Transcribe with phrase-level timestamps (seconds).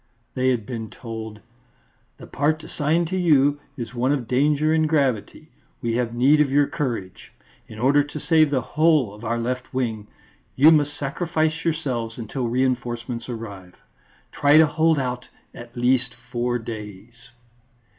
[0.33, 1.41] They had been told:
[2.17, 6.49] "The part assigned to you is one of danger and gravity; we have need of
[6.51, 7.31] your courage.
[7.67, 10.07] In order to save the whole of our left wing
[10.55, 13.75] you must sacrifice yourselves until reinforcements arrive.
[14.33, 17.29] _Try to hold out at least four days.